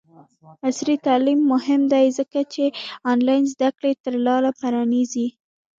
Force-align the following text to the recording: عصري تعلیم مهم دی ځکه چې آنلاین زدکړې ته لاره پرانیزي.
عصري 0.65 0.95
تعلیم 1.07 1.39
مهم 1.53 1.81
دی 1.93 2.05
ځکه 2.17 2.39
چې 2.53 2.63
آنلاین 3.11 3.43
زدکړې 3.53 3.93
ته 4.03 4.09
لاره 4.27 4.51
پرانیزي. 4.59 5.27